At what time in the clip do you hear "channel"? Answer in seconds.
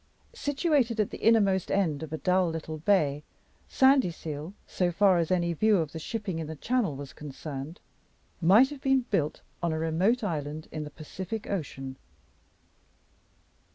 6.55-6.95